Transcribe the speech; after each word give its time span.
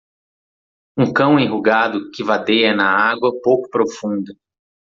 Um 0.97 1.13
cão 1.13 1.39
enrugado 1.39 2.09
que 2.09 2.23
vadeia 2.23 2.73
na 2.73 2.87
água 2.87 3.39
pouco 3.43 3.69
profunda. 3.69 4.33